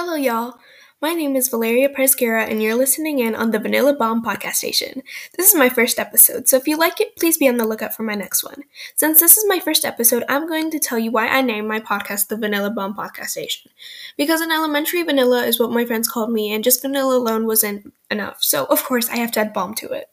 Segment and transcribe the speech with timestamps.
[0.00, 0.54] Hello, y'all.
[1.02, 5.02] My name is Valeria Presguera, and you're listening in on the Vanilla Bomb podcast station.
[5.36, 7.96] This is my first episode, so if you like it, please be on the lookout
[7.96, 8.62] for my next one.
[8.94, 11.80] Since this is my first episode, I'm going to tell you why I named my
[11.80, 13.72] podcast the Vanilla Bomb podcast station.
[14.16, 17.92] Because in elementary, vanilla is what my friends called me, and just vanilla alone wasn't
[18.08, 20.10] enough, so of course I have to add bomb to it.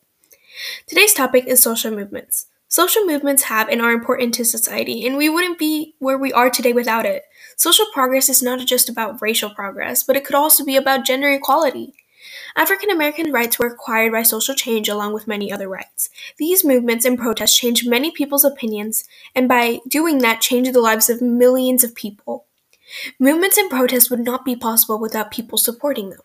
[0.88, 2.47] Today's topic is social movements.
[2.68, 6.50] Social movements have and are important to society, and we wouldn't be where we are
[6.50, 7.23] today without it.
[7.55, 11.29] Social progress is not just about racial progress, but it could also be about gender
[11.29, 11.93] equality.
[12.55, 16.10] African American rights were acquired by social change along with many other rights.
[16.38, 19.04] These movements and protests changed many people's opinions,
[19.36, 22.46] and by doing that, changed the lives of millions of people.
[23.19, 26.21] Movements and protests would not be possible without people supporting them.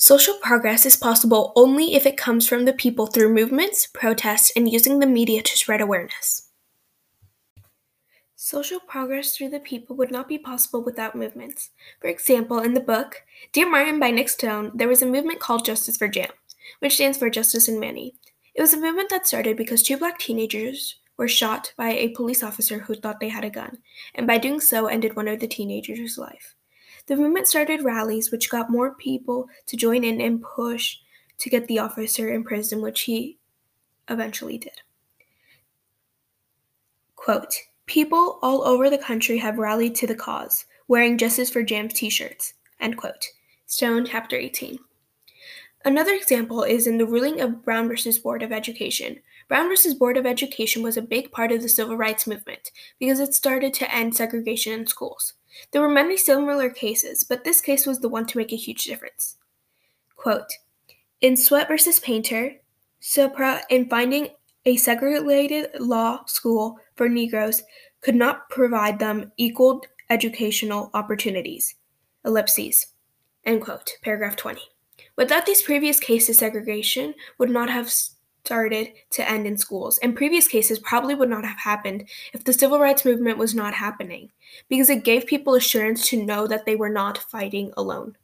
[0.00, 4.70] Social progress is possible only if it comes from the people through movements, protests, and
[4.70, 6.50] using the media to spread awareness.
[8.36, 11.70] Social progress through the people would not be possible without movements.
[12.00, 13.22] For example, in the book
[13.52, 16.30] Dear Martin by Nic Stone, there was a movement called Justice for Jam,
[16.78, 18.14] which stands for Justice in Manny.
[18.54, 22.44] It was a movement that started because two black teenagers were shot by a police
[22.44, 23.78] officer who thought they had a gun,
[24.14, 26.54] and by doing so ended one of the teenagers' life.
[27.08, 30.98] The movement started rallies, which got more people to join in and push
[31.38, 33.38] to get the officer in prison, which he
[34.08, 34.82] eventually did.
[37.16, 37.54] Quote
[37.86, 42.10] People all over the country have rallied to the cause, wearing Justice for Jams t
[42.10, 42.52] shirts.
[42.78, 43.26] End quote.
[43.64, 44.78] Stone, chapter 18.
[45.88, 49.20] Another example is in the ruling of Brown versus Board of Education.
[49.48, 53.20] Brown versus Board of Education was a big part of the civil rights movement because
[53.20, 55.32] it started to end segregation in schools.
[55.70, 58.84] There were many similar cases, but this case was the one to make a huge
[58.84, 59.38] difference.
[60.14, 60.52] Quote
[61.22, 62.56] In Sweatt versus Painter,
[63.00, 64.28] Supra, in finding
[64.66, 67.62] a segregated law school for Negroes,
[68.02, 71.76] could not provide them equal educational opportunities.
[72.26, 72.88] Ellipses.
[73.46, 73.92] End quote.
[74.02, 74.60] Paragraph 20.
[75.18, 80.46] Without these previous cases, segregation would not have started to end in schools, and previous
[80.46, 84.30] cases probably would not have happened if the civil rights movement was not happening,
[84.68, 88.16] because it gave people assurance to know that they were not fighting alone.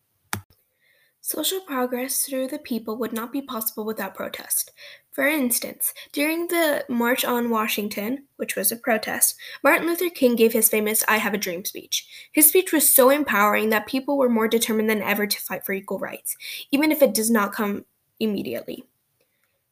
[1.27, 4.73] Social progress through the people would not be possible without protest.
[5.11, 10.53] For instance, during the March on Washington, which was a protest, Martin Luther King gave
[10.53, 12.07] his famous I Have a Dream speech.
[12.31, 15.73] His speech was so empowering that people were more determined than ever to fight for
[15.73, 16.37] equal rights,
[16.71, 17.87] even if it does not come
[18.21, 18.85] immediately.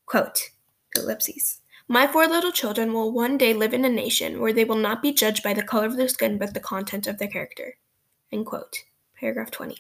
[0.07, 0.53] Quote,
[0.97, 1.61] ellipses.
[1.87, 5.03] My four little children will one day live in a nation where they will not
[5.03, 7.77] be judged by the color of their skin but the content of their character.
[8.33, 8.85] End quote.
[9.21, 9.77] Paragraph 20.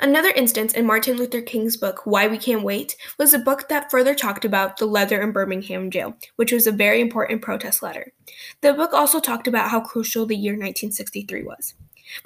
[0.00, 3.90] Another instance in Martin Luther King's book, Why We Can't Wait, was a book that
[3.90, 8.12] further talked about the letter in Birmingham jail, which was a very important protest letter.
[8.60, 11.74] The book also talked about how crucial the year 1963 was.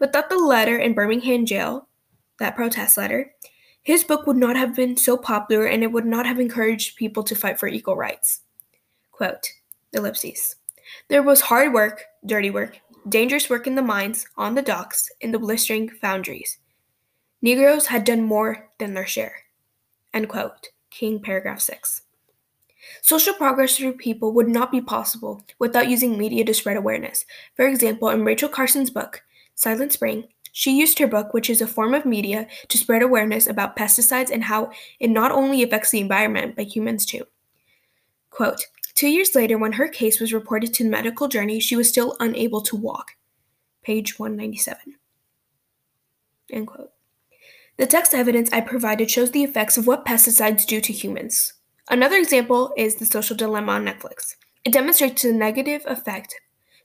[0.01, 1.89] Without the letter in Birmingham jail,
[2.39, 3.33] that protest letter,
[3.83, 7.23] his book would not have been so popular and it would not have encouraged people
[7.25, 8.41] to fight for equal rights.
[9.13, 9.51] Quote,
[9.93, 10.57] ellipses.
[11.09, 15.33] There was hard work, dirty work, dangerous work in the mines, on the docks, in
[15.33, 16.59] the blistering foundries.
[17.41, 19.45] Negroes had done more than their share.
[20.13, 20.69] End quote.
[20.91, 22.03] King, paragraph 6.
[23.03, 27.25] Social progress through people would not be possible without using media to spread awareness.
[27.55, 29.23] For example, in Rachel Carson's book,
[29.55, 33.47] Silent Spring, she used her book, which is a form of media, to spread awareness
[33.47, 37.25] about pesticides and how it not only affects the environment, but humans too.
[38.31, 41.89] Quote Two years later, when her case was reported to the medical journey, she was
[41.89, 43.13] still unable to walk.
[43.83, 44.97] Page 197.
[46.51, 46.91] End quote.
[47.79, 51.53] The text evidence I provided shows the effects of what pesticides do to humans.
[51.89, 54.35] Another example is The Social Dilemma on Netflix.
[54.65, 56.35] It demonstrates the negative effect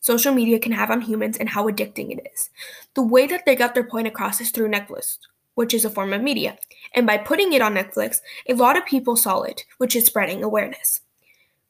[0.02, 2.52] social media can have on humans and how addicting it is.
[2.94, 5.18] The way that they got their point across is through Netflix,
[5.56, 6.58] which is a form of media.
[6.94, 8.18] And by putting it on Netflix,
[8.48, 11.02] a lot of people saw it, which is spreading awareness.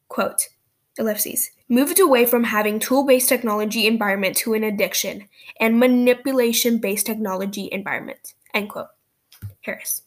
[0.10, 0.50] Quote,
[0.98, 5.30] ellipses, moved away from having tool based technology environment to an addiction
[5.62, 8.34] and manipulation based technology environment.
[8.54, 8.88] End quote.
[9.64, 10.04] Harris.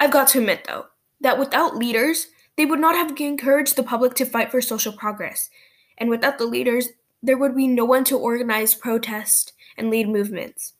[0.00, 0.86] I've got to admit, though,
[1.20, 2.26] that without leaders,
[2.56, 5.48] they would not have encouraged the public to fight for social progress.
[5.96, 6.88] And without the leaders,
[7.22, 10.74] there would be no one to organize protests and lead movements.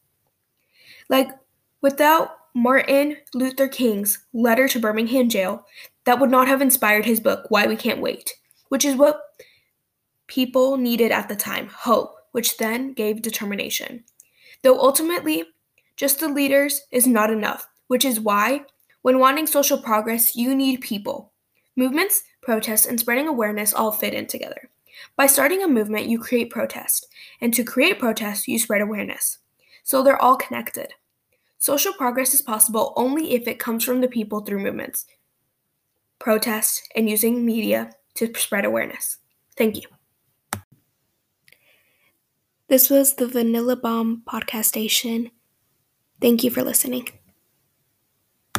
[1.08, 1.28] Like,
[1.80, 5.66] without Martin Luther King's letter to Birmingham jail,
[6.04, 8.34] that would not have inspired his book, Why We Can't Wait,
[8.68, 9.22] which is what
[10.26, 14.04] people needed at the time hope, which then gave determination.
[14.62, 15.44] Though ultimately,
[15.96, 18.62] just the leaders is not enough, which is why,
[19.02, 21.30] when wanting social progress, you need people.
[21.76, 24.70] Movements, protests, and spreading awareness all fit in together.
[25.14, 27.06] By starting a movement, you create protest,
[27.42, 29.40] and to create protest, you spread awareness.
[29.82, 30.94] so they're all connected.
[31.58, 35.04] Social progress is possible only if it comes from the people through movements,
[36.18, 39.18] protests, and using media to spread awareness.
[39.58, 39.88] Thank you.
[42.68, 45.30] This was the Vanilla Bomb podcast station.
[46.22, 47.10] Thank you for listening.